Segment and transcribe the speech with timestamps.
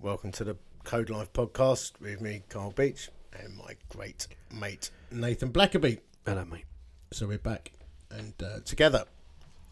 [0.00, 5.50] Welcome to the Code Life podcast with me, Carl Beech, and my great mate, Nathan
[5.50, 5.98] Blackaby.
[6.24, 6.64] Hello, mate.
[7.12, 7.72] So we're back
[8.10, 9.04] and uh, together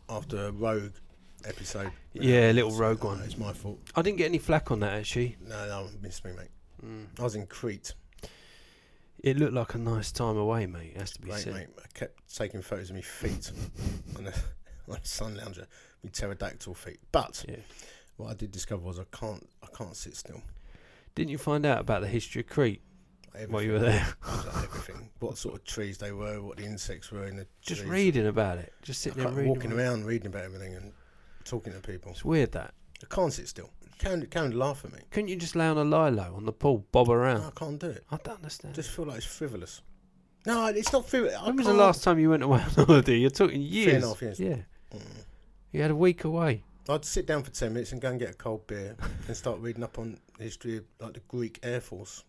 [0.08, 0.92] after a Rogue
[1.44, 1.90] episode.
[2.12, 3.20] Yeah, a little Rogue uh, one.
[3.22, 3.78] It's my fault.
[3.94, 5.36] I didn't get any flack on that actually.
[5.46, 6.48] No, no, missed me, mate.
[7.18, 7.94] I was in Crete.
[9.22, 10.92] It looked like a nice time away, mate.
[10.94, 11.54] It has to be Great, said.
[11.54, 11.68] mate.
[11.78, 13.50] I kept taking photos of my feet
[14.18, 14.32] on, a,
[14.90, 15.66] on a sun lounger,
[16.02, 16.98] my pterodactyl feet.
[17.10, 17.56] But Yeah.
[18.16, 20.42] What I did discover was I can't, I can't sit still.
[21.14, 22.82] Didn't you find out about the history of Crete
[23.48, 24.06] while you were there?
[24.26, 25.10] I was like, everything.
[25.20, 27.90] What sort of trees they were, what the insects were in the Just trees.
[27.90, 28.72] reading about it.
[28.82, 29.48] Just sitting there reading.
[29.48, 29.82] walking about it.
[29.84, 30.92] around, reading about everything and
[31.44, 32.12] talking to people.
[32.12, 32.74] It's weird that.
[33.02, 33.70] I can't sit still.
[33.98, 34.98] Karen, Karen laugh at me.
[35.10, 37.40] Couldn't you just lay on a lilo on the pool, bob around?
[37.40, 38.04] No, I can't do it.
[38.10, 38.72] I don't understand.
[38.72, 39.82] I just feel like it's frivolous.
[40.46, 41.34] No, it's not frivolous.
[41.36, 43.16] I when was the last time you went away on holiday?
[43.16, 43.84] You're talking years.
[43.86, 44.40] Three and a half years.
[44.40, 44.56] Yeah.
[44.92, 45.24] Mm.
[45.72, 46.64] You had a week away.
[46.88, 49.58] I'd sit down for ten minutes and go and get a cold beer and start
[49.60, 52.24] reading up on the history of like the Greek Air Force.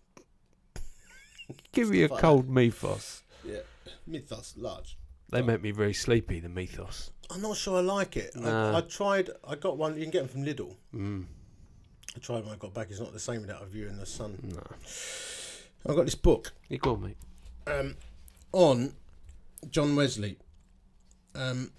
[1.74, 3.24] Give me a like cold mythos.
[3.44, 3.60] Yeah,
[4.08, 4.98] mythos large.
[5.30, 7.12] They make me very sleepy, the mythos.
[7.30, 8.36] I'm not sure I like it.
[8.36, 8.74] Nah.
[8.74, 9.30] I, I tried.
[9.48, 9.96] I got one.
[9.96, 10.76] You can get them from Lidl.
[10.94, 11.26] Mm.
[12.16, 12.88] I tried when I got back.
[12.90, 14.40] It's not the same without a view in the sun.
[14.54, 14.62] No.
[15.88, 17.18] I got this book You go on, mate.
[17.68, 17.96] um,
[18.54, 18.94] on
[19.70, 20.38] John Wesley.
[21.36, 21.72] Um,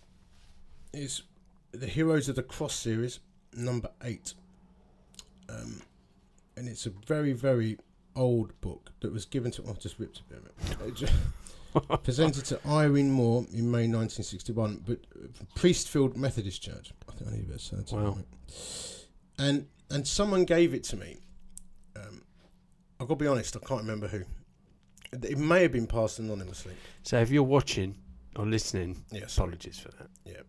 [0.92, 1.22] is
[1.76, 3.20] the Heroes of the Cross series
[3.54, 4.34] number eight,
[5.48, 5.82] um,
[6.56, 7.78] and it's a very very
[8.14, 9.62] old book that was given to.
[9.66, 10.38] Oh, I just ripped a bit
[10.80, 10.94] of it.
[10.94, 11.12] Just-
[12.04, 15.26] presented to Irene Moore in May 1961, but uh,
[15.58, 16.92] Priestfield Methodist Church.
[17.06, 17.92] I think I need a bit of.
[17.92, 18.18] Wow.
[19.38, 21.18] And and someone gave it to me.
[21.94, 22.22] Um,
[22.98, 24.22] I've got to be honest, I can't remember who.
[25.12, 26.72] It may have been passed anonymously.
[27.02, 27.94] So if you're watching
[28.36, 29.48] or listening, Yeah, sorry.
[29.48, 30.08] apologies for that.
[30.24, 30.40] Yeah.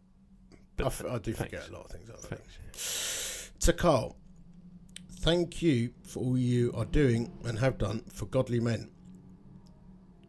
[0.78, 1.39] But I, f- I do thanks.
[1.56, 2.09] forget a lot of things.
[2.25, 3.52] Thanks.
[3.61, 4.16] To Carl,
[5.19, 8.89] thank you for all you are doing and have done for godly men.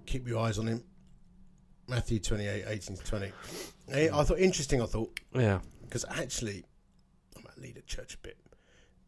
[0.06, 0.82] Keep your eyes on him.
[1.86, 3.32] Matthew 28, 18 to 20.
[3.92, 5.60] Eh, I thought interesting, I thought, Yeah.
[5.82, 6.64] because actually,
[7.36, 8.36] I might lead a church a bit,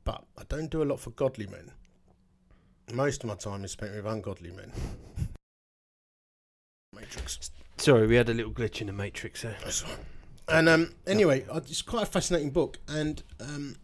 [0.05, 1.73] but I don't do a lot for godly men.
[2.93, 4.73] Most of my time is spent with ungodly men.
[6.95, 7.51] Matrix.
[7.77, 9.57] Sorry, we had a little glitch in the matrix there.
[9.63, 9.99] That's all right.
[10.51, 13.77] And um, anyway, it's quite a fascinating book, and um,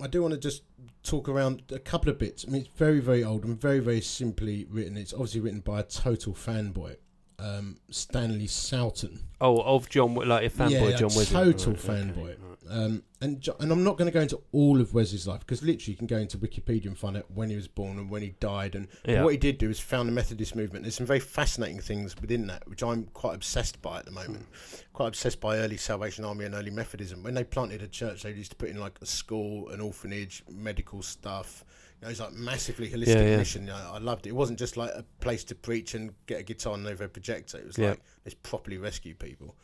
[0.00, 0.62] I do want to just
[1.02, 2.44] talk around a couple of bits.
[2.46, 4.96] I mean, it's very, very old and very, very simply written.
[4.96, 6.96] It's obviously written by a total fanboy,
[7.38, 9.18] um, Stanley Sowton.
[9.40, 11.26] Oh, of John, like a fanboy Yeah, yeah, John Wesley.
[11.26, 12.24] total Right, okay, fanboy.
[12.26, 12.38] right.
[12.66, 15.92] Um, and and I'm not going to go into all of Wesley's life because literally
[15.92, 18.30] you can go into Wikipedia and find out when he was born and when he
[18.40, 18.74] died.
[18.74, 19.22] And Yeah.
[19.22, 20.84] what he did do is found the Methodist movement.
[20.84, 24.46] There's some very fascinating things within that, which I'm quite obsessed by at the moment.
[24.94, 27.22] Quite obsessed by early Salvation Army and early Methodism.
[27.22, 30.42] When they planted a church, they used to put in like a school, an orphanage,
[30.50, 31.64] medical stuff.
[32.04, 33.36] You was like massively holistic Yeah, yeah.
[33.36, 33.62] mission.
[33.62, 34.30] You know, I loved it.
[34.30, 37.08] It wasn't just like a place to preach and get a guitar and over a
[37.08, 37.58] projector.
[37.58, 37.90] It was Yeah.
[37.90, 39.54] like let's properly rescue people.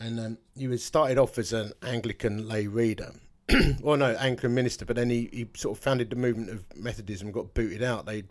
[0.00, 3.12] And um, he was started off as an Anglican lay reader,
[3.80, 7.32] well, no, Anglican minister, but then he, he sort of founded the movement of Methodism,
[7.32, 8.06] got booted out.
[8.06, 8.24] They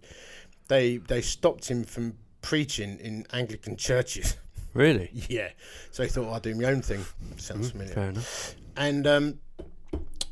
[0.70, 4.38] they they stopped him from preaching in Anglican churches.
[4.74, 5.10] Really?
[5.30, 5.50] yeah,
[5.92, 7.04] so he thought I'll do my own thing.
[7.38, 7.94] Sounds Mm, familiar.
[7.94, 8.56] Fair enough.
[8.78, 9.40] And um,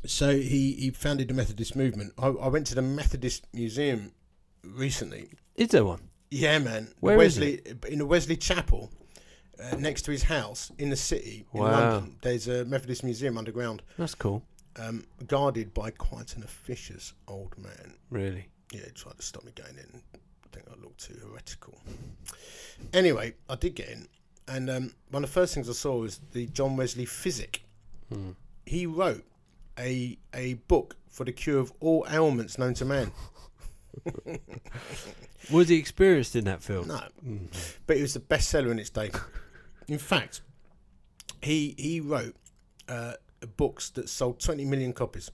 [0.06, 2.12] so he he founded the Methodist movement.
[2.18, 4.12] I, I went to the Methodist Museum
[4.62, 5.30] recently.
[5.54, 6.08] Is there one?
[6.30, 6.92] Yeah, man.
[7.00, 8.90] Where is Wesley in the Wesley Chapel.
[9.58, 13.82] Uh, next to his house in the city in London, there's a Methodist museum underground
[13.96, 14.42] That's cool.
[14.78, 17.94] um, guarded by quite an officious old man.
[18.10, 18.48] Really?
[18.70, 20.02] Yeah, he tried to stop me going in.
[20.14, 21.80] I think I looked too heretical.
[22.92, 24.08] Anyway, I did get in,
[24.46, 27.62] and um, one of the first things I saw was the John Wesley Physic.
[28.12, 28.32] Hmm.
[28.66, 29.24] He wrote
[29.78, 33.10] a a book for the cure of all ailments known to man.
[35.50, 36.88] Was he experienced in that film?
[36.88, 37.48] No, Mm.
[37.86, 39.10] but it was the bestseller in its day.
[39.88, 40.40] In fact,
[41.40, 42.34] he he wrote
[42.88, 43.14] uh,
[43.56, 45.30] books that sold 20 million copies.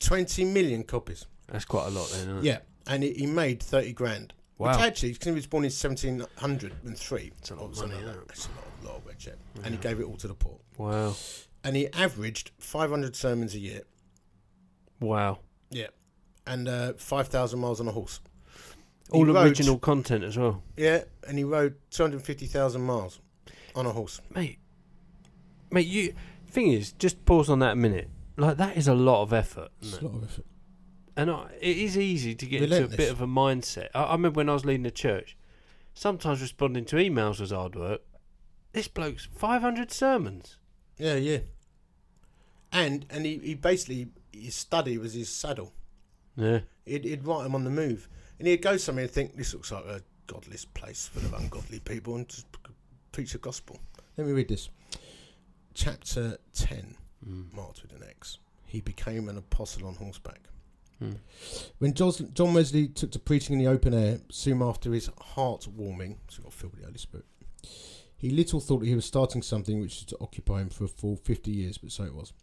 [0.00, 1.26] 20 million copies.
[1.48, 2.44] That's quite a lot then, isn't it?
[2.44, 4.32] Yeah, and he, he made 30 grand.
[4.58, 4.72] Wow.
[4.72, 7.32] Which actually, because he was born in 1703.
[7.38, 8.28] It's a lot of money, like isn't?
[8.28, 9.34] That's a lot, lot of red check.
[9.64, 10.58] And he gave it all to the poor.
[10.76, 11.14] Wow.
[11.62, 13.82] And he averaged 500 sermons a year.
[15.00, 15.40] Wow.
[15.70, 15.88] Yeah.
[16.46, 18.20] And uh, 5,000 miles on a horse.
[19.12, 20.62] He All rode- original content as well.
[20.76, 23.20] Yeah, and he rode 250,000 miles
[23.74, 24.20] on a horse.
[24.34, 24.58] Mate.
[25.70, 26.14] Mate, you.
[26.48, 28.08] Thing is, just pause on that a minute.
[28.36, 29.68] Like, that is a lot of effort.
[29.80, 30.46] It's isn't a lot of effort.
[31.16, 33.88] And I, it is easy to get into a bit of a mindset.
[33.94, 35.36] I, I remember when I was leading the church,
[35.92, 38.00] sometimes responding to emails was hard work.
[38.72, 40.56] This bloke's 500 sermons.
[41.00, 41.38] Yeah, yeah.
[42.72, 45.72] And and he, he basically his study was his saddle.
[46.36, 46.60] Yeah.
[46.84, 48.08] He'd, he'd write him on the move.
[48.38, 51.80] And he'd go somewhere and think, this looks like a godless place full of ungodly
[51.80, 52.46] people, and just
[53.12, 53.78] preach the gospel.
[54.16, 54.70] Let me read this.
[55.74, 57.52] Chapter 10, Mm.
[57.52, 58.38] marked with an X.
[58.64, 60.40] He became an apostle on horseback.
[61.02, 61.18] Mm.
[61.78, 66.18] When John Wesley took to preaching in the open air, soon after his heart warming,
[66.28, 67.26] so he got filled with the Holy Spirit,
[68.20, 71.16] he little thought he was starting something which was to occupy him for a full
[71.16, 72.34] 50 years, but so it was.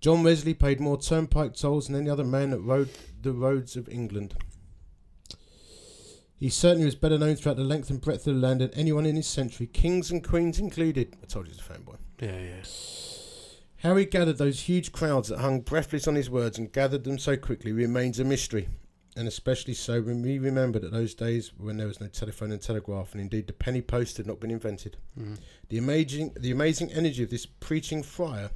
[0.00, 2.88] John Wesley paid more turnpike tolls than any other man that rode
[3.20, 4.34] the roads of England.
[6.38, 9.04] He certainly was better known throughout the length and breadth of the land than anyone
[9.04, 11.18] in his century, kings and queens included.
[11.22, 11.96] I told you he's a fanboy.
[12.20, 12.62] Yeah, yeah.
[13.82, 17.18] How he gathered those huge crowds that hung breathless on his words and gathered them
[17.18, 18.70] so quickly remains a mystery,
[19.18, 22.62] and especially so when we remember that those days when there was no telephone and
[22.62, 24.96] telegraph, and indeed the penny post had not been invented.
[25.18, 25.38] Mm.
[25.68, 28.50] The amazing, the amazing energy of this preaching friar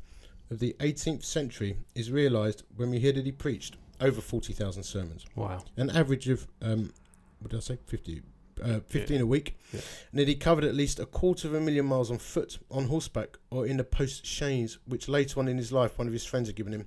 [0.51, 5.25] of the 18th century is realised when we hear that he preached over 40,000 sermons,
[5.35, 5.65] Wow.
[5.77, 6.93] an average of, um,
[7.41, 8.23] what did I say, 50,
[8.63, 9.81] uh, 15 a week, Yeah.
[10.13, 12.87] and that he covered at least a quarter of a million miles on foot, on
[12.87, 16.25] horseback, or in the post chaise, which later on in his life one of his
[16.25, 16.87] friends had given him.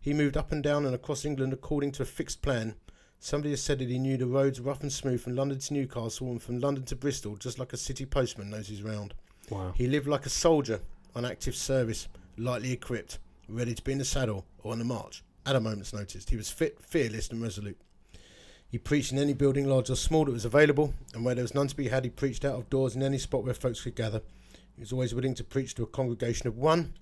[0.00, 2.76] He moved up and down and across England according to a fixed plan.
[3.26, 6.30] Somebody has said that he knew the roads rough and smooth from London to Newcastle
[6.30, 9.14] and from London to Bristol, just like a city postman knows his round.
[9.50, 9.72] Wow.
[9.74, 10.78] He lived like a soldier
[11.12, 12.06] on active service,
[12.36, 13.18] lightly equipped,
[13.48, 16.24] ready to be in the saddle or on the march at a moment's notice.
[16.28, 17.76] He was fit, fearless, and resolute.
[18.68, 21.52] He preached in any building, large or small, that was available, and where there was
[21.52, 23.96] none to be had, he preached out of doors in any spot where folks could
[23.96, 24.22] gather.
[24.76, 26.94] He was always willing to preach to a congregation of one.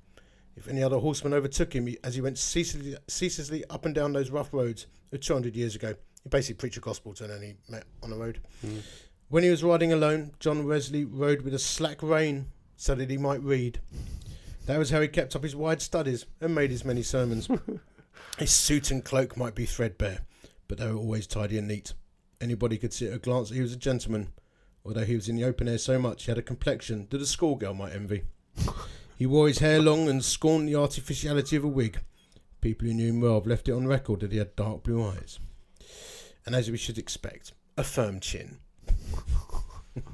[0.57, 4.15] If any other horseman overtook him he, as he went ceaselessly, ceaselessly up and down
[4.15, 5.95] those rough roads of 200 years ago,
[6.25, 8.41] he basically preached the gospel to any met on the road.
[8.67, 8.83] Mm.
[9.29, 13.19] When he was riding alone, John Wesley rode with a slack rein so that he
[13.19, 13.81] might read.
[14.67, 17.49] That was how he kept up his wide studies and made his many sermons.
[18.39, 20.21] his suit and cloak might be threadbare,
[20.67, 21.93] but they were always tidy and neat.
[22.41, 24.29] Anybody could see at a glance that he was a gentleman,
[24.85, 27.27] although he was in the open air so much he had a complexion that a
[27.27, 28.25] schoolgirl might envy.
[29.19, 32.01] he wore his hair long and scorned the artificiality of a wig.
[32.61, 35.07] People who knew him well have left it on record that he had dark blue
[35.07, 35.39] eyes.
[36.47, 38.59] And as we should expect, a firm chin.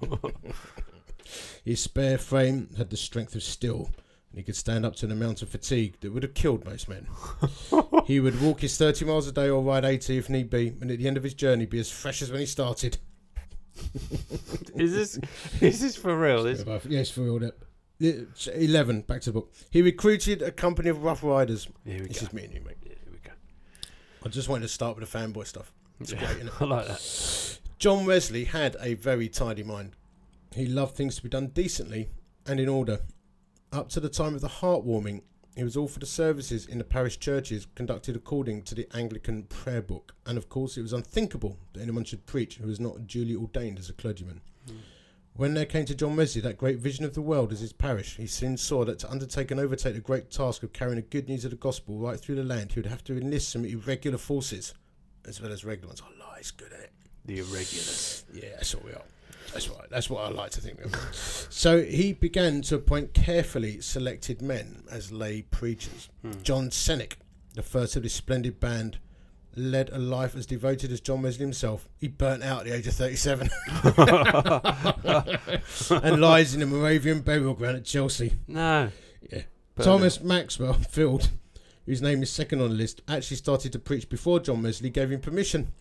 [1.65, 3.91] His spare frame had the strength of steel,
[4.31, 6.89] and he could stand up to an amount of fatigue that would have killed most
[6.89, 7.07] men.
[8.07, 10.91] he would walk his 30 miles a day or ride 80 if need be, and
[10.91, 12.99] at the end of his journey be as fresh as when he started.
[14.75, 15.19] Is this
[15.61, 16.43] is this for real?
[16.43, 17.55] This, Yes, for that.
[18.55, 19.53] 11, back to the book.
[19.71, 21.69] He recruited a company of rough riders.
[21.85, 22.27] here we This go.
[22.27, 22.77] is me and you, mate.
[22.83, 23.31] Here we go.
[24.25, 25.73] I just wanted to start with the fanboy stuff.
[26.01, 26.33] It's Yeah.
[26.35, 26.51] great?
[26.61, 27.59] I like that.
[27.79, 29.97] John Wesley had a very tidy mind.
[30.55, 32.11] He loved things to be done decently
[32.47, 33.01] and in order.
[33.73, 35.23] Up to the time of the heartwarming,
[35.57, 39.45] he was all for the services in the parish churches conducted according to the Anglican
[39.45, 40.15] prayer book.
[40.27, 43.79] And of course, it was unthinkable that anyone should preach who was not duly ordained
[43.79, 44.41] as a clergyman.
[44.67, 44.77] Hmm.
[45.35, 48.17] When there came to John Wesley that great vision of the world as his parish,
[48.17, 51.29] he soon saw that to undertake and overtake the great task of carrying the good
[51.29, 54.19] news of the gospel right through the land, he would have to enlist some irregular
[54.19, 54.75] forces
[55.27, 56.03] as well as regular ones.
[56.05, 56.93] Oh, lie, he's good at it.
[57.27, 58.25] The irregulars.
[58.33, 59.03] Yeah, that's what we are.
[59.53, 60.79] That's what that's what I like to think.
[60.79, 61.13] We are.
[61.13, 66.09] so he began to appoint carefully selected men as lay preachers.
[66.23, 66.33] Hmm.
[66.43, 67.15] John Cennick,
[67.55, 68.99] the first of this splendid band,
[69.57, 71.89] led a life as devoted as John Wesley himself.
[71.99, 73.51] He burnt out at the age of 37
[76.03, 78.35] and lies in the Moravian burial ground at Chelsea.
[78.47, 78.91] No.
[79.31, 79.43] Yeah.
[79.81, 81.31] Thomas Maxfield,
[81.87, 85.11] whose name is second on the list, actually started to preach before John Wesley gave
[85.11, 85.73] him permission.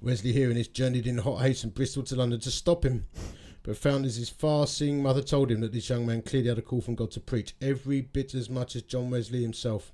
[0.00, 3.06] Wesley, hearing this, journeyed in hot haste from Bristol to London to stop him,
[3.62, 6.58] but found as his far seeing mother told him that this young man clearly had
[6.58, 9.92] a call from God to preach every bit as much as John Wesley himself.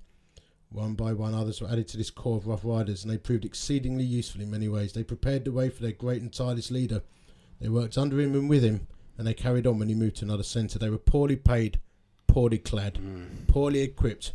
[0.70, 3.44] One by one, others were added to this corps of rough riders, and they proved
[3.44, 4.92] exceedingly useful in many ways.
[4.92, 7.02] They prepared the way for their great and tireless leader.
[7.60, 10.24] They worked under him and with him, and they carried on when he moved to
[10.24, 10.78] another centre.
[10.78, 11.80] They were poorly paid,
[12.26, 13.46] poorly clad, Mm.
[13.48, 14.32] poorly equipped,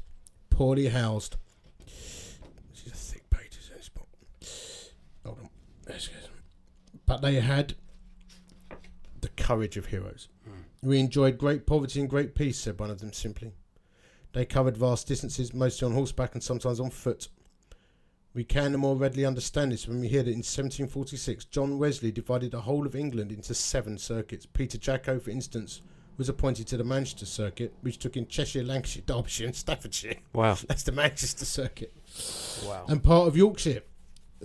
[0.53, 1.35] poorly housed.
[1.79, 4.07] This is a thick in this book.
[5.25, 5.49] Hold on.
[7.07, 7.73] But they had
[9.21, 10.29] the courage of heroes.
[10.47, 10.87] Mm.
[10.87, 13.53] We enjoyed great poverty and great peace, said one of them simply.
[14.33, 17.29] They covered vast distances, mostly on horseback and sometimes on foot.
[18.35, 22.11] We can the more readily understand this when we hear that in 1746 John Wesley
[22.11, 24.45] divided the whole of England into seven circuits.
[24.45, 25.81] Peter Jaco, for instance,
[26.17, 30.15] was appointed to the Manchester Circuit, which took in Cheshire, Lancashire, Derbyshire, and Staffordshire.
[30.33, 30.57] Wow.
[30.67, 31.93] That's the Manchester Circuit.
[32.65, 32.85] Wow.
[32.87, 33.81] And part of Yorkshire.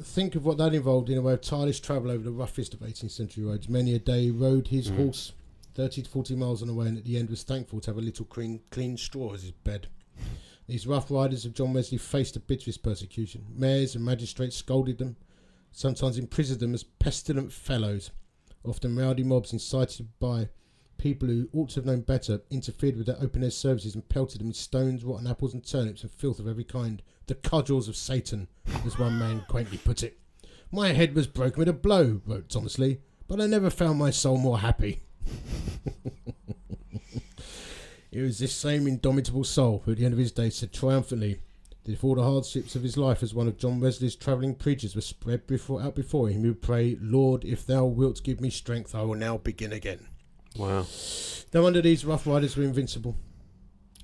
[0.01, 2.81] Think of what that involved in a way of tireless travel over the roughest of
[2.81, 3.69] 18th century roads.
[3.69, 4.97] Many a day rode his Mm.
[4.97, 5.33] horse
[5.75, 7.99] 30 to 40 miles on the way, and at the end was thankful to have
[7.99, 9.89] a little clean, clean straw as his bed.
[10.67, 13.47] These rough riders of John Wesley faced the bitterest persecution.
[13.55, 15.17] Mayors and magistrates scolded them,
[15.73, 18.11] sometimes imprisoned them as pestilent fellows.
[18.65, 20.49] Often rowdy mobs incited by
[20.99, 24.41] people who ought to have known better interfered with their open air services and pelted
[24.41, 27.03] them with stones, rotten apples, and turnips and filth of every kind.
[27.27, 28.49] The cudgels of Satan,
[28.85, 30.19] as one man quaintly put it.
[30.71, 34.11] My head was broken with a blow, wrote Thomas Lee, but I never found my
[34.11, 35.01] soul more happy.
[38.13, 41.41] it was this same indomitable soul who, at the end of his days, said triumphantly
[41.85, 44.95] that if all the hardships of his life as one of John Wesley's travelling preachers
[44.95, 48.51] were spread before, out before him, he would pray, Lord, if thou wilt give me
[48.51, 50.09] strength, I will now begin again.
[50.59, 50.87] Wow.
[51.55, 53.17] No wonder these rough riders were invincible.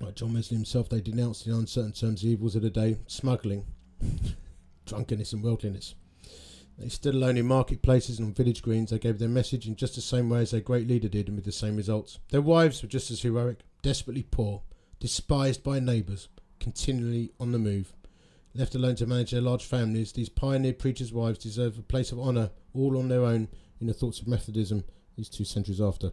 [0.00, 3.66] Like John Wesley himself, they denounced in uncertain terms the evils of the day smuggling,
[4.86, 5.96] drunkenness, and worldliness.
[6.78, 8.90] They stood alone in marketplaces and on village greens.
[8.90, 11.36] They gave their message in just the same way as their great leader did, and
[11.36, 12.18] with the same results.
[12.30, 14.62] Their wives were just as heroic, desperately poor,
[15.00, 16.28] despised by neighbours,
[16.60, 17.92] continually on the move.
[18.54, 22.20] Left alone to manage their large families, these pioneer preachers' wives deserve a place of
[22.20, 23.48] honour all on their own
[23.80, 24.84] in the thoughts of Methodism
[25.16, 26.12] these two centuries after.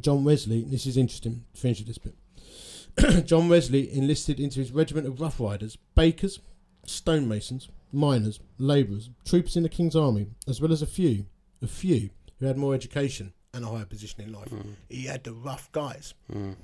[0.00, 3.26] John Wesley, this is interesting, finish with this bit.
[3.26, 6.40] John Wesley enlisted into his regiment of Rough Riders, bakers,
[6.86, 11.26] stonemasons, miners, labourers, troopers in the King's Army, as well as a few,
[11.62, 14.50] a few who had more education and a higher position in life.
[14.50, 14.74] Mm.
[14.88, 16.56] He had the rough guys, Mm.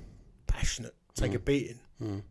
[0.47, 1.45] passionate, take a Mm.
[1.45, 1.79] beating.
[2.01, 2.21] Mm.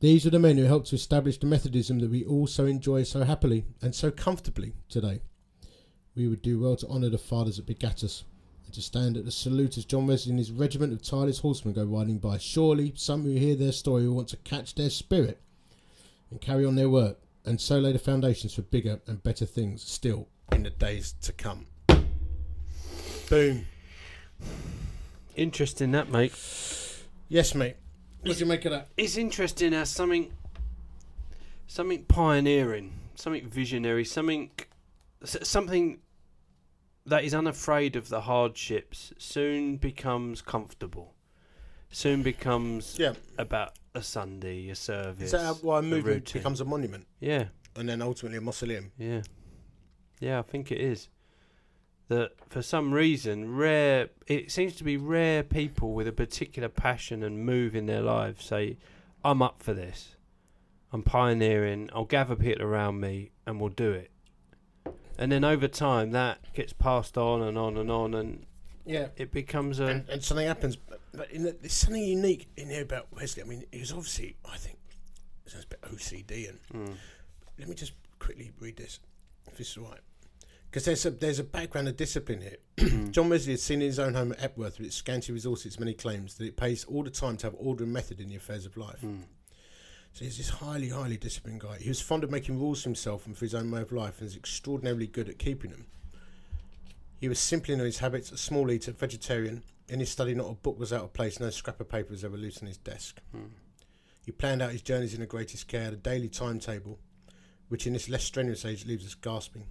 [0.00, 3.02] These are the men who helped to establish the Methodism that we all so enjoy
[3.02, 5.20] so happily and so comfortably today.
[6.14, 8.24] We would do well to honour the fathers that begat us
[8.68, 11.72] and to stand at the salute as John Wesley and his regiment of tireless horsemen
[11.72, 12.36] go riding by.
[12.36, 15.40] Surely some who hear their story will want to catch their spirit
[16.30, 19.82] and carry on their work and so lay the foundations for bigger and better things
[19.82, 21.66] still in the days to come.
[23.30, 23.64] Boom.
[25.34, 26.34] Interesting that, mate.
[27.30, 27.76] Yes, mate.
[28.20, 28.88] What do you make of that?
[28.98, 30.30] It's interesting as something,
[31.66, 34.50] something pioneering, something visionary, something,
[35.24, 36.00] something
[37.08, 41.14] that is unafraid of the hardships soon becomes comfortable.
[41.90, 43.14] Soon becomes Yeah.
[43.38, 45.24] about a Sunday, a service.
[45.24, 47.46] Is that why a movement becomes a monument yeah,
[47.76, 48.92] and then ultimately a mausoleum?
[48.98, 49.22] yeah,
[50.20, 50.38] yeah.
[50.38, 51.08] I think it is.
[52.08, 54.08] That for some reason, rare.
[54.26, 58.44] It seems to be rare people with a particular passion and move in their lives
[58.44, 58.78] say,
[59.24, 60.16] "I'm up for this.
[60.92, 61.90] I'm pioneering.
[61.92, 64.10] I'll gather people around me, and we'll do it."
[65.18, 68.46] And then over time, that gets passed on and on and on, and
[68.86, 69.08] Yeah.
[69.16, 69.86] it becomes a.
[69.86, 70.76] and, and something happens.
[70.76, 73.42] But, but in the, there's something unique in here about Wesley.
[73.42, 74.78] I mean, he was obviously, I think,
[75.44, 76.48] it sounds a bit OCD.
[76.50, 76.58] And
[76.88, 76.94] Mm,
[77.58, 79.00] let me just quickly read this,
[79.48, 80.00] if this is right
[80.70, 82.56] Because there's a there's a background of discipline here.
[82.76, 85.80] mm, John Wesley had seen in his own home at Epworth, with its scanty resources,
[85.80, 88.36] many claims, that it pays all the time to have order and method in the
[88.36, 89.00] affairs of life.
[89.02, 89.22] mm,
[90.18, 91.78] So he's this highly, highly disciplined guy.
[91.78, 94.18] He was fond of making rules for himself and for his own way of life,
[94.18, 95.86] and is extraordinarily good at keeping them.
[97.20, 99.62] He was simply in his habits, a small eater, vegetarian.
[99.88, 102.24] In his study, not a book was out of place, no scrap of paper was
[102.24, 103.20] ever loose on his desk.
[103.32, 103.50] mm.
[104.26, 106.98] He planned out his journeys in the greatest care, had a daily timetable,
[107.68, 109.66] which in this less strenuous age leaves us gasping.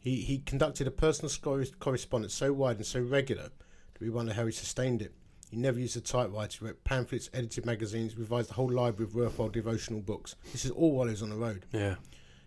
[0.00, 1.30] He, he conducted a personal
[1.78, 5.14] correspondence so wide and so regular that we wonder how he sustained it.
[5.52, 9.14] He never used a typewriter, he wrote pamphlets, edited magazines, revised the whole library of
[9.14, 10.34] worthwhile devotional books.
[10.50, 11.66] This is all while he was on the road.
[11.72, 11.96] Yeah.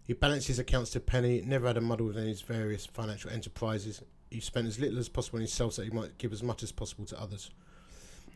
[0.05, 2.41] He balanced his accounts to a penny, never had a muddle with any of his
[2.41, 4.01] various financial enterprises.
[4.31, 6.71] He spent as little as possible on himself so he might give as much as
[6.71, 7.51] possible to others.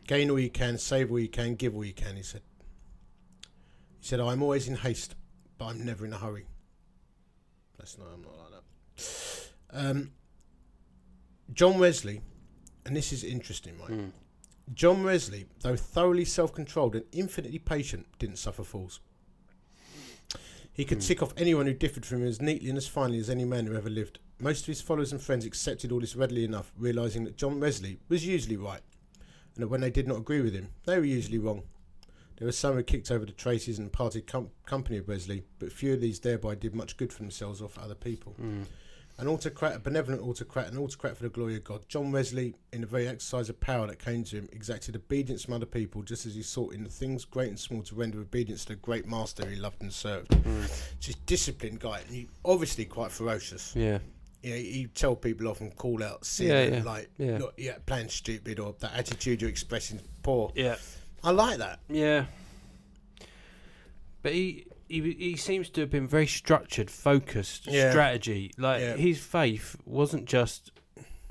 [0.06, 2.42] Gain all you can, save all you can, give all you can, he said.
[3.98, 5.16] He said, I'm always in haste,
[5.58, 6.46] but I'm never in a hurry.
[7.76, 8.62] That's not, I'm not like
[8.96, 9.50] that.
[9.72, 10.12] Um,
[11.52, 12.20] John Wesley,
[12.86, 13.90] and this is interesting, Mike.
[13.90, 14.12] Mm.
[14.72, 19.00] John Wesley, though thoroughly self controlled and infinitely patient, didn't suffer fools.
[20.72, 21.04] He could Hmm.
[21.08, 23.66] tick off anyone who differed from him as neatly and as finely as any man
[23.66, 24.18] who ever lived.
[24.38, 27.98] Most of his followers and friends accepted all this readily enough, realizing that John Wesley
[28.08, 28.80] was usually right,
[29.54, 31.64] and that when they did not agree with him, they were usually wrong.
[32.36, 35.72] There were some who kicked over the traces and parted com- company of Wesley, but
[35.72, 38.34] few of these thereby did much good for themselves or for other people.
[38.40, 38.64] Mm.
[39.20, 41.82] An autocrat, a benevolent autocrat, an autocrat for the glory of God.
[41.88, 45.54] John Wesley, in the very exercise of power that came to him, exacted obedience from
[45.54, 48.64] other people, just as he sought in the things great and small to render obedience
[48.64, 50.30] to the great master he loved and served.
[50.30, 50.90] Mm.
[51.00, 53.76] Just disciplined guy, and he obviously quite ferocious.
[53.76, 53.98] Yeah.
[54.42, 57.38] You know, he tell people off and call out sin, Yeah, yeah, like, yeah.
[57.38, 60.50] look, yeah, playing stupid, or that attitude you're expressing poor.
[60.54, 60.76] Yeah.
[61.22, 61.80] I like that.
[61.90, 62.24] Yeah.
[64.22, 67.90] But he, he he seems to have been very structured, focused, Yeah.
[67.90, 68.50] strategy.
[68.58, 68.96] Like Yeah.
[68.96, 70.72] his faith wasn't just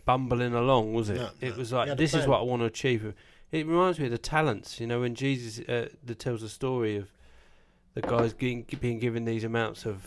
[0.06, 1.16] bumbling along, was it?
[1.18, 3.14] No, it was like this is what I want to achieve.
[3.52, 4.80] It reminds me of the talents.
[4.80, 7.12] You know, when Jesus uh, that tells the story of
[7.96, 10.06] the guys getting, being given these amounts of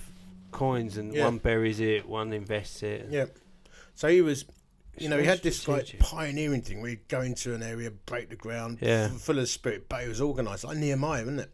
[0.52, 1.25] coins, and Yeah.
[1.25, 3.09] one buries it, one invests it.
[3.11, 3.26] Yeah.
[3.94, 4.44] So he was,
[4.94, 7.90] It's you know, he had this like pioneering thing where he'd go into an area,
[7.90, 9.09] break the ground, Yeah.
[9.12, 11.50] f- full of spirit, but it was organised, like Nehemiah, wasn't it?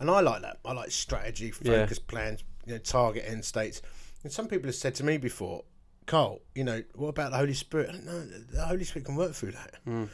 [0.00, 0.58] And I like that.
[0.64, 1.86] I like strategy, Yeah.
[2.08, 3.82] plans, you know, target end states.
[4.24, 5.64] And some people have said to me before,
[6.06, 7.90] Carl, you know, what about the Holy Spirit?
[7.90, 9.74] I the Holy Spirit can work through that.
[9.86, 10.08] Mm.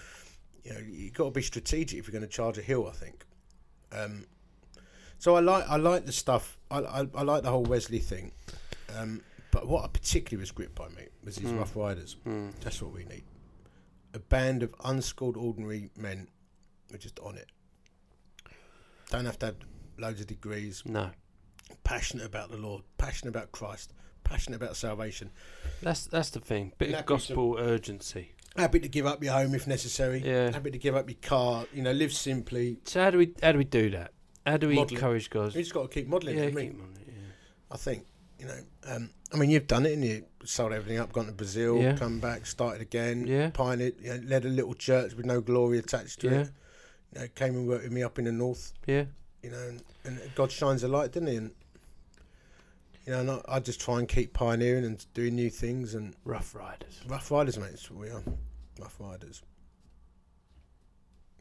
[0.65, 2.93] You know, you've got to be strategic if you're going to charge a hill, I
[2.93, 3.25] think.
[3.93, 4.27] Um,
[5.19, 6.59] so I like I like the stuff.
[6.71, 8.33] I, I, I like the whole Wesley thing.
[8.97, 11.59] Um, but what I particularly was gripped by me was these Mm.
[11.59, 12.17] Rough Riders.
[12.27, 12.53] Mm.
[12.61, 13.23] That's what we need.
[14.13, 16.29] A band of unschooled, ordinary men
[16.89, 17.49] who are just on it.
[19.11, 19.57] Don't have to have
[19.99, 20.83] loads of degrees.
[20.87, 21.11] No,
[21.85, 22.83] Passionate about the Lord.
[22.99, 23.93] Passionate about Christ.
[24.25, 25.31] Passionate about salvation.
[25.83, 26.73] that's that's the thing.
[26.79, 28.33] Bit of to- gospel urgency.
[28.57, 30.23] Happy to give up your home if necessary.
[30.25, 30.51] Yeah.
[30.51, 31.67] Happy to give up your car.
[31.75, 32.79] You know, live simply.
[32.85, 34.13] So how do we how do we do that?
[34.47, 34.97] How do we Modelling.
[34.97, 35.55] encourage guys?
[35.55, 36.39] You just got to keep modelling.
[36.39, 36.95] Yeah, it, I mean, keep on.
[37.07, 37.13] Yeah.
[37.71, 38.07] I think
[38.39, 38.59] you know.
[38.89, 41.97] Um, I mean, you've done it, and you sold everything up, gone to Brazil, Yeah.
[41.97, 43.27] come back, started again.
[43.27, 43.51] Yeah.
[43.51, 46.41] Pioneered, you know, led a little church with no glory attached to Yeah.
[46.43, 46.51] it.
[47.15, 48.73] You know, came and worked with me up in the north.
[48.87, 49.05] Yeah.
[49.47, 51.37] You know, and, and God shines a light, doesn't he?
[51.37, 51.53] And
[53.07, 55.95] you know, and I, I just try and keep pioneering and doing new things.
[55.95, 57.01] And Rough Riders.
[57.07, 57.71] rough riders, mate.
[57.71, 58.25] That's what we are.
[58.81, 59.43] Rough riders.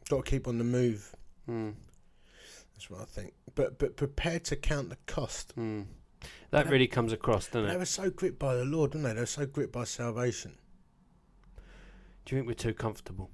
[0.08, 1.12] Got to keep on the move.
[1.50, 1.74] Mm.
[2.74, 3.32] That's what I think.
[3.56, 5.56] But but prepared to count the cost.
[5.56, 5.86] Mm.
[6.52, 7.72] That But- really comes across, doesn't They it?
[7.72, 9.14] They were so gripped by the Lord, didn't they?
[9.14, 10.58] They were so gripped by salvation.
[12.24, 13.30] Do you think we're too comfortable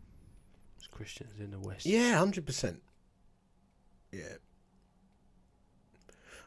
[0.80, 1.84] as Christians in the West?
[1.84, 2.80] Yeah, hundred percent.
[4.10, 4.36] Yeah.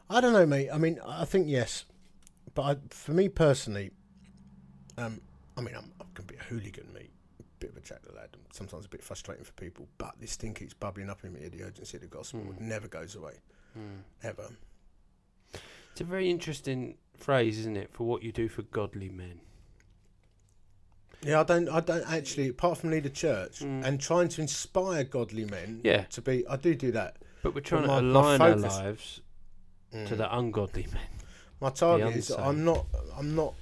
[0.08, 0.68] I don't know, mate.
[0.72, 1.84] I mean, I think yes,
[2.54, 3.90] but I, for me personally,
[4.98, 5.20] um,
[5.56, 7.10] I mean, I'm, I can be a hooligan, mate.
[7.58, 8.28] Bit of a jack the lad.
[8.34, 11.48] and Sometimes a bit frustrating for people, but this thing keeps bubbling up in me.
[11.48, 12.60] The urgency of the gospel Mm.
[12.60, 13.32] Never goes away,
[13.78, 14.02] Mm.
[14.22, 14.50] ever.
[15.92, 19.40] It's a very interesting phrase, isn't it, for what you do for godly men?
[21.22, 21.68] Yeah, I don't.
[21.70, 22.48] I don't actually.
[22.50, 23.84] Apart from lead a church Mm.
[23.84, 27.16] and trying to inspire godly men Yeah, to be, I do do that.
[27.42, 29.20] but we're trying my- to my align our focus- lives
[29.94, 30.06] Mm.
[30.08, 31.02] to the ungodly men.
[31.60, 32.30] My target is.
[32.30, 33.54] I'm not I'm not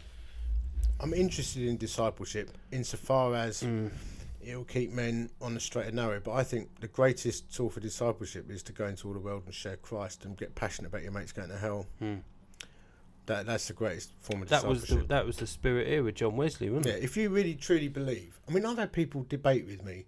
[1.01, 3.91] I'm interested in discipleship insofar as Mm.
[4.41, 6.21] it'll keep men on the straight and narrow.
[6.21, 9.43] But I think the greatest tool for discipleship is to go into all the world
[9.45, 11.87] and share Christ and get passionate about your mates going to hell.
[12.03, 12.23] Mm.
[13.27, 16.17] That that's the greatest form of That was the that was the spirit here with
[16.17, 17.05] John Wesley, wasn't yeah, it?
[17.05, 18.39] if you really truly believe.
[18.49, 20.05] I mean, I've had people debate with me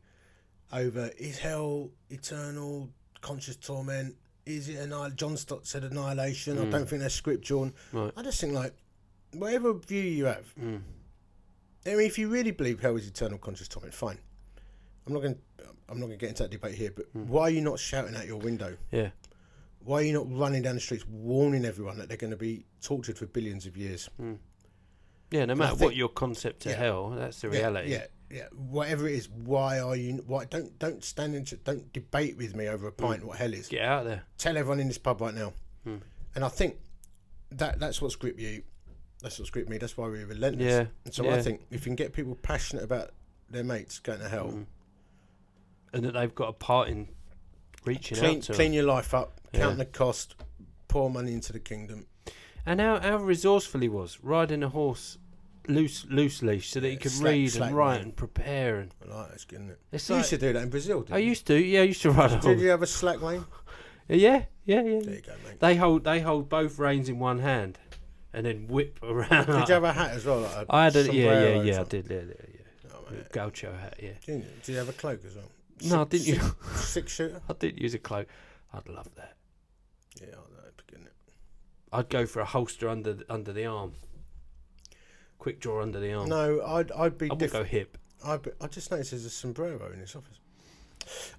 [0.73, 2.91] over is hell eternal,
[3.23, 4.17] conscious torment.
[4.47, 6.57] Is it annihil- John Stott said annihilation.
[6.59, 6.71] I Mm.
[6.71, 7.73] don't think that's scriptural.
[7.93, 8.13] Right.
[8.17, 8.75] I just think like
[9.33, 10.83] whatever view you have, Mm.
[11.85, 14.19] I mean, if you really believe hell is eternal conscious torment, fine.
[15.07, 15.35] I'm not going.
[15.35, 15.41] to
[15.89, 16.91] I'm not going to get into that debate here.
[16.91, 17.27] But Mm.
[17.27, 18.77] why are you not shouting out your window?
[18.91, 19.11] Yeah.
[19.79, 22.65] Why are you not running down the streets warning everyone that they're going to be
[22.83, 24.11] tortured for billions of years?
[24.21, 24.39] Mm.
[25.31, 26.79] Yeah, no I matter what your concept of Yeah.
[26.79, 27.93] hell, that's the reality.
[27.93, 28.47] Yeah, yeah.
[28.55, 30.23] Whatever it is, why are you?
[30.27, 33.69] Why don't don't stand and don't debate with me over a pint what hell is?
[33.69, 34.23] Get out there.
[34.39, 35.53] Tell everyone in this pub right now.
[35.87, 36.01] Mm.
[36.35, 36.77] And I think
[37.53, 38.63] that that's what's gripped you.
[39.23, 39.79] That's what's gripped me.
[39.79, 40.73] That's why we're relentless.
[40.73, 40.87] Yeah.
[41.05, 41.35] And so yeah.
[41.37, 43.11] I think if you can get people passionate about
[43.49, 44.67] their mates going to hell, Mm.
[45.93, 47.09] And that they've got a part in
[47.85, 49.61] reaching clean, out to clean your life up, Yeah.
[49.61, 50.35] count the cost,
[50.89, 52.07] pour money into the kingdom.
[52.67, 55.17] And how, how resourceful he was, riding a horse
[55.69, 58.03] loose loose leash so that he Yeah, could slack- read slack and write rein.
[58.03, 58.77] and prepare.
[58.79, 59.79] And I like that, isn't it?
[59.93, 61.29] it's You like used to do that in Brazil, didn't I you?
[61.29, 62.61] used to, yeah, I used to ride a Did horse.
[62.61, 63.45] you have a slack lane?
[64.09, 65.01] Yeah, yeah, yeah.
[65.01, 65.59] There you go, mate.
[65.61, 67.79] They hold they hold both reins in one hand,
[68.33, 69.47] and then whip around.
[69.47, 70.41] Did you have a hat as well?
[70.41, 71.73] Like I had a yeah, yeah, sombrero or yeah.
[71.73, 72.03] I something?
[72.03, 72.91] did, yeah, yeah, yeah.
[72.95, 73.33] Oh, mate.
[73.33, 74.11] Gaucho hat, yeah.
[74.25, 74.49] Didn't you?
[74.63, 75.51] Did you have a cloak as well?
[75.85, 76.27] No, I didn't.
[76.27, 77.41] Use, six shooter?
[77.49, 78.29] I didn't use a cloak.
[78.73, 79.35] I'd love that.
[80.21, 81.09] Yeah, I know, beginning.
[81.93, 83.95] I'd go for a holster under under the arm.
[85.47, 86.29] Quick draw under the arm.
[86.29, 87.67] No, I'd I'd be I would different.
[87.67, 87.99] go hip.
[88.25, 90.41] I'd be, I just noticed there's a sombrero in this office.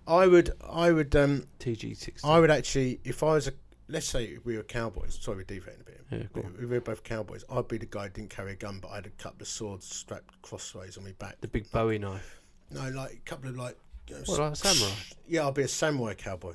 [0.08, 2.24] I would I would um TG six.
[2.24, 3.52] I would actually if I was a
[3.90, 5.18] let's say we were cowboys.
[5.22, 6.02] Sorry, we're deviating a bit.
[6.10, 6.42] Yeah.
[6.42, 7.44] If we were both cowboys.
[7.52, 9.50] I'd be the guy who didn't carry a gun, but I had a couple of
[9.50, 11.42] swords strapped crossways on my back.
[11.42, 12.40] The big Bowie knife.
[12.72, 13.78] No, like a couple of like.
[14.08, 14.96] You know, What, like a samurai?
[15.28, 16.52] Yeah, I'll be a samurai cowboy.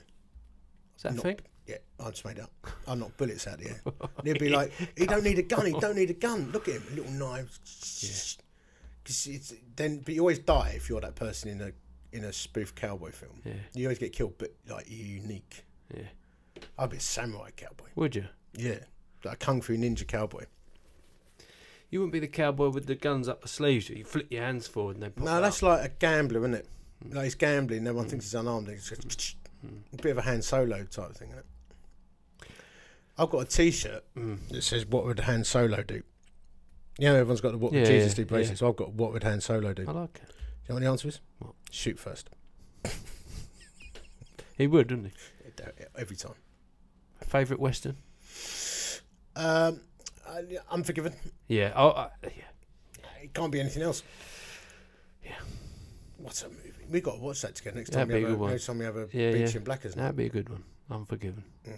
[0.97, 1.41] Is that a Not- thing?
[1.66, 2.51] Yeah, I just made up.
[2.88, 3.81] I knock bullets out of the air.
[4.18, 5.66] And he'd be like, he don't need a gun.
[5.66, 6.51] He don't need a gun.
[6.53, 8.38] Look at him, little knives.
[9.03, 11.72] Because it's then, but you always die if you're that person in a
[12.12, 13.40] in a spoof cowboy film.
[13.44, 15.64] Yeah, You always get killed, but like you're unique.
[15.94, 16.05] yeah.
[16.79, 17.88] I'd be a samurai cowboy.
[17.96, 18.27] Would you?
[18.55, 18.79] Yeah,
[19.25, 20.44] like a kung fu ninja cowboy.
[21.90, 23.90] You wouldn't be the cowboy with the guns up the sleeves.
[23.90, 26.68] You flip your hands forward and they pop No, that's like a gambler, isn't it?
[27.03, 27.16] Hmm.
[27.16, 28.11] Like he's gambling, everyone hmm.
[28.11, 28.68] thinks he's unarmed.
[28.68, 29.37] It's just
[29.92, 31.29] a bit of a Han Solo type thing.
[31.31, 32.48] Isn't it?
[33.18, 34.48] I've got a T-shirt Mm.
[34.48, 36.03] that says "What would Han Solo do?"
[36.98, 38.59] You know, everyone's got the "What would Yeah, Jesus yeah, do?" bracelet.
[38.59, 40.29] So I've got "What would Han Solo do?" I like it.
[40.29, 41.20] Do you know what the answer is?
[41.38, 41.53] What?
[41.70, 42.31] Shoot first.
[44.59, 45.62] He would, wouldn't he?
[45.96, 46.35] Every time.
[47.27, 47.96] Favourite Western?
[49.35, 49.81] Um,
[50.29, 51.14] I, Unforgiven.
[51.48, 51.72] Yeah.
[51.75, 53.01] Oh, uh, yeah.
[53.22, 54.03] It can't be anything else.
[55.25, 55.33] Yeah.
[56.23, 56.73] What's a movie?
[56.91, 58.15] We got to watch that together next That'd time.
[58.15, 58.51] We be a have a, good one.
[58.51, 59.57] next time we have a Yeah, beach yeah.
[59.59, 59.95] in Blackers.
[59.95, 60.63] That'd be a good one.
[60.91, 61.45] Unforgiven.
[61.67, 61.73] Mm.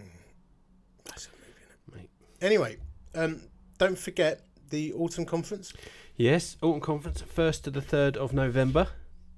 [1.04, 2.02] That's a movie.
[2.02, 2.10] Mate.
[2.40, 2.76] Anyway,
[3.14, 3.40] um,
[3.78, 5.72] don't forget the autumn conference.
[6.16, 8.86] Yes, Autumn Conference, 1st to the 3rd of November.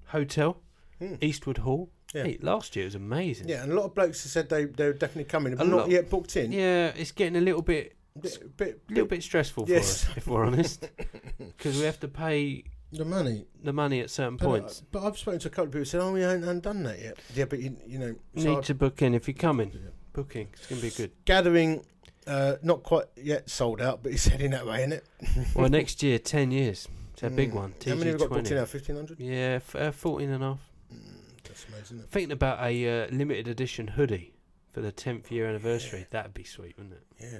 [0.08, 0.58] Hotel,
[0.98, 1.14] Hmm.
[1.20, 1.90] Eastwood Hall.
[2.14, 2.24] Yeah.
[2.24, 3.48] Hey, last year was amazing.
[3.48, 5.76] Yeah, and a lot of blokes have said they they're definitely coming, but A not
[5.80, 5.90] lot.
[5.90, 6.52] yet booked in.
[6.52, 10.04] Yeah, it's getting a little bit, Bit, bit, little bit stressful Yes.
[10.04, 10.88] for us, if we're honest,
[11.38, 13.46] because we have to pay the money.
[13.62, 14.82] the money at certain But, uh, points.
[14.92, 16.82] but I've spoken to a couple of people who said, "Oh, we haven't, haven't done
[16.84, 19.70] that yet." Yeah, but you, you know, Need to book in if you're coming.
[19.74, 19.90] Yeah.
[20.12, 21.10] Booking, it's going to be good.
[21.26, 21.84] gathering,
[22.26, 25.04] uh, not quite yet sold out, but it's heading that way, isn't it?
[25.54, 26.88] well, next year, 10 years.
[27.12, 27.54] It's a big Mm.
[27.54, 27.74] one.
[27.84, 28.64] How many have got booked in now?
[28.66, 29.18] Fifteen hundred.
[29.20, 30.60] Yeah, f- uh, 14 and a half.
[30.92, 31.00] Mm,
[31.44, 31.98] that's amazing.
[32.10, 34.34] Thinking about a uh, limited edition hoodie
[34.72, 36.00] for the 10th year anniversary.
[36.00, 36.06] Yeah.
[36.10, 37.02] That'd be sweet, wouldn't it?
[37.18, 37.28] it?
[37.32, 37.38] Yeah,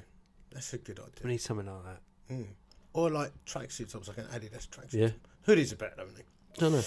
[0.50, 1.12] that's a good idea.
[1.24, 2.00] We need something like that.
[2.34, 2.46] Mm.
[2.96, 4.94] Or like tracksuit tops, like an Adidas tracksuit.
[4.94, 5.10] Yeah.
[5.46, 6.22] Hoodies are better, don't they?
[6.58, 6.82] don't know.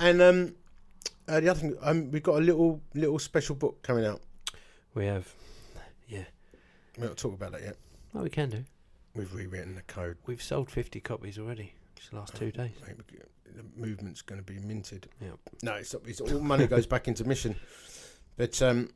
[0.00, 0.54] And um,
[1.28, 4.20] uh, the other thing, um, we've got a little little special book coming out.
[4.94, 5.32] We have.
[6.08, 6.24] Yeah.
[6.98, 7.76] We're not talk about that yet.
[8.14, 8.64] Oh, we can do.
[9.14, 10.16] We've rewritten the code.
[10.26, 11.72] We've sold 50 copies already.
[11.94, 12.72] Just the last two days.
[12.86, 13.22] We g-
[13.56, 15.06] The movement's going to be minted.
[15.20, 15.38] Yep.
[15.62, 17.54] No, it's, it's all money goes back into mission.
[18.36, 18.90] But um,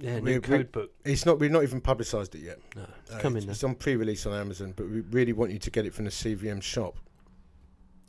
[0.00, 0.92] Yeah, new we- code book.
[1.04, 1.38] it's not.
[1.40, 2.58] We've not even publicised it yet.
[2.76, 5.58] No, it's Uh, coming it's, it's on pre-release on Amazon, but we really want you
[5.58, 6.96] to get it from the CVM shop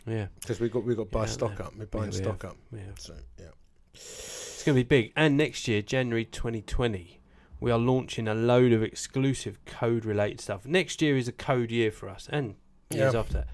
[0.06, 1.73] Yeah, because we got we got to buy Yeah, stock up.
[1.78, 2.52] We're buying we stock have.
[2.52, 2.58] up.
[2.71, 2.82] yeah.
[2.97, 3.45] So yeah.
[3.93, 5.13] It's going to be big.
[5.15, 7.21] And next year, January 2020,
[7.60, 10.65] we are launching a load of exclusive code related stuff.
[10.65, 12.56] Next year is a code year for us, and
[12.91, 13.19] years Yeah.
[13.19, 13.45] after.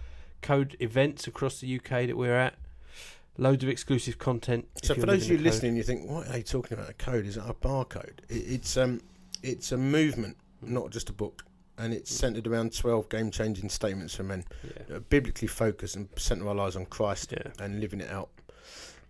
[0.42, 2.56] Code events across the UK that we're at.
[3.38, 4.66] Loads of exclusive content.
[4.82, 6.90] So for those of you listening, you think, what are they talking about?
[6.90, 7.26] A code?
[7.26, 8.20] Is it a barcode?
[8.30, 9.02] It, it's um,
[9.44, 11.44] it's a movement, not just a book,
[11.78, 14.46] and it's centered around twelve game-changing statements for men,
[14.90, 15.00] Yeah.
[15.10, 17.52] biblically focused and center our lives on Christ yeah.
[17.60, 18.30] and living it out.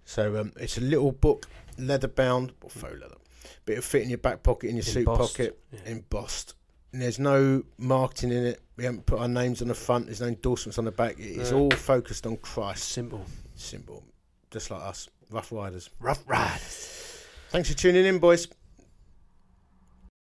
[0.06, 3.18] So um, it's a little book, leather bound, or faux leather,
[3.66, 5.80] but it'll fit in your back pocket, in your suit pocket, Yeah.
[5.92, 6.56] embossed.
[6.94, 8.62] And there's no marketing in it.
[8.78, 10.06] We haven't put our names on the front.
[10.06, 11.16] There's no endorsements on the back.
[11.20, 11.60] It's No.
[11.60, 12.90] all focused on Christ.
[12.90, 13.26] Symbol.
[13.58, 14.04] Simple,
[14.56, 15.90] just like us, Rough Riders.
[16.00, 17.26] Rough Riders.
[17.50, 18.48] Thanks for tuning in, boys.